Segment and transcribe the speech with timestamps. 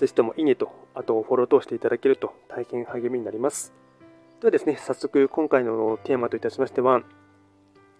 [0.00, 3.74] ぜひともいいねと、あとフォローとしていただけると大変励みになります。
[4.40, 7.02] ではですね、早速今回のテーマといたしましては、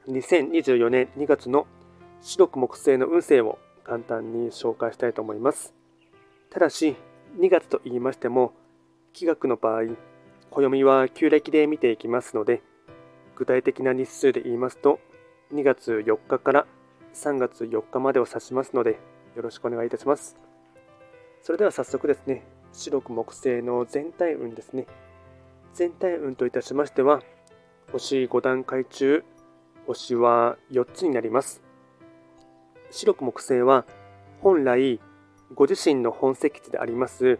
[0.09, 1.67] 2024年2月の
[2.23, 5.75] 白く木星の運勢を簡単に紹介したいと思います。
[6.49, 6.97] ただし、
[7.39, 8.55] 2月と言いましても、
[9.13, 9.83] 気学の場合、
[10.51, 12.63] 暦は旧暦で見ていきますので、
[13.37, 15.01] 具体的な日数で言いますと、
[15.53, 16.67] 2月4日から
[17.13, 18.99] 3月4日までを指しますので、
[19.37, 20.50] よろしくお願いいたします。
[21.43, 24.87] それでは早速ですね、白く木星の全体運ですね。
[25.73, 27.23] 全体運といたしましては、
[27.93, 29.25] 星5段階中、
[29.87, 31.63] 星は4つになります。
[32.91, 33.87] 白く木星は、
[34.43, 35.01] 本来、
[35.55, 37.39] ご自身の本石地であります、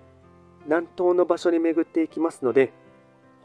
[0.65, 2.73] 南東の場所に巡っていきますので、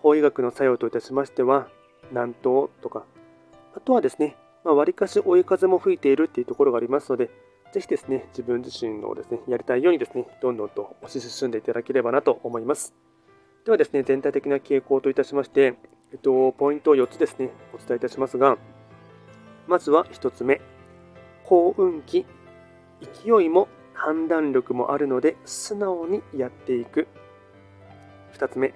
[0.02, 1.68] 法医学の作用といたしましては、
[2.12, 3.04] 南東とか、
[3.76, 7.30] あとはですね、まあ、割かし追い風も吹いているっていうところがありますので、
[7.76, 12.96] ぜひですね、自分自身のですね、やりたいようにですね、どんどんと推し進んでいただければなと思います。
[13.66, 15.76] ではですね、全体的な傾向といたしまして、
[16.14, 18.58] えっと、ポイントを4つですね、お伝えいたしますが、
[19.68, 20.62] まずは1つ目、
[21.44, 22.26] 幸運期、
[23.02, 27.10] 勢いも判断力もあるので素直にやっていく。
[28.36, 28.74] 2つ目、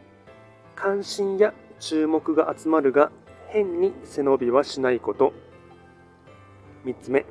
[0.76, 3.14] 関心や注目が集まるが
[3.48, 5.32] 変に背伸びはしないこと。
[6.84, 7.26] 3つ目、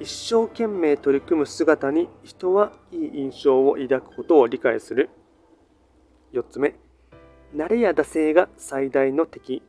[0.00, 5.08] 一生懸命取り組む姿に人はいい印象を抱くことを理解する。
[6.32, 6.74] 4つ目、
[7.54, 9.62] 慣れや惰性が最大の敵。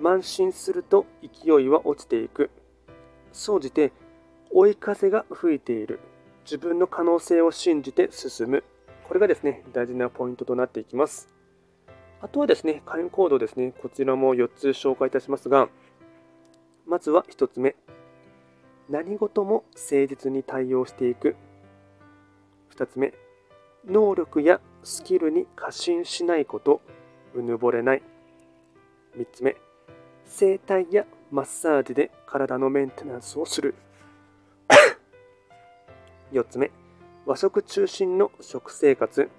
[0.00, 2.50] 慢心すると勢いは落ちていく。
[3.32, 3.92] 総じて、
[4.50, 6.00] 追い風が吹いている。
[6.44, 8.64] 自分の可能性を信じて進む。
[9.06, 11.28] これがですね、大事なポイントとなっていきます。
[12.20, 15.68] あとはですね、会員コードですね、こちらも4つ紹介いたしますが、
[16.86, 17.76] まずは1つ目、
[18.90, 21.36] 何事も誠実に対応していく。
[22.74, 23.14] 2つ目、
[23.86, 26.80] 能力やスキルに過信しないこと、
[27.34, 28.02] うぬぼれない。
[29.16, 29.56] 3つ目、
[30.24, 33.76] 整体やマッサージで体のメンテナンスをする。
[36.32, 36.72] 4つ目、
[37.26, 39.30] 和食中心の食生活。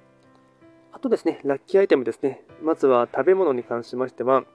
[0.93, 2.45] あとですね、ラッキーアイテムですね。
[2.61, 4.45] まずは食べ物に関しましては、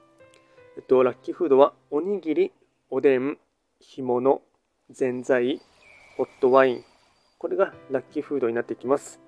[0.75, 2.51] えっと、ラッキーフードはおにぎり、
[2.89, 3.37] おでん、
[3.79, 4.41] 干物、
[4.89, 5.59] ぜんざい、
[6.15, 6.83] ホットワイン。
[7.39, 9.19] これがラッキーフードになってきます。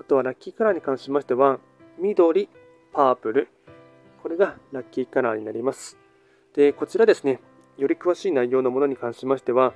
[0.00, 1.60] あとはラッキーカラーに関しましては、
[2.00, 2.48] 緑、
[2.92, 3.48] パープル。
[4.24, 5.98] これがラッキーカラーになります。
[6.54, 7.38] で、こちらですね、
[7.78, 9.72] より詳しい内容のものに関しましては、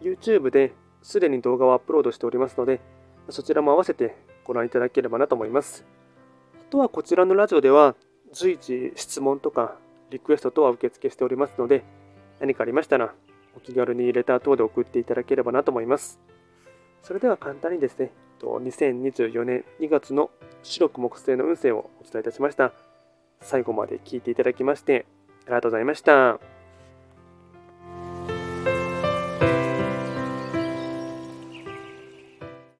[0.00, 0.72] YouTube で
[1.02, 2.80] すでに動画をアップロードしておりますので、
[3.28, 5.84] そちらも合わせてご覧いただければなと思います。
[6.54, 7.94] あとはこちらのラジオでは、
[8.32, 9.76] 随時質問とか
[10.08, 11.84] リクエスト等は受付しておりますので、
[12.40, 13.14] 何かありましたら
[13.56, 16.20] お気軽にレター等で送っていただければなと思います。
[17.02, 20.30] それでは簡単にですね、2024年2月の
[20.62, 22.72] 白く木星の運勢をお伝えいたしました。
[23.40, 25.06] 最後まで聞いていただきまして
[25.44, 26.55] ありがとうございました。